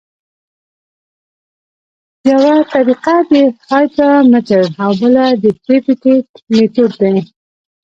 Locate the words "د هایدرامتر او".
3.31-4.91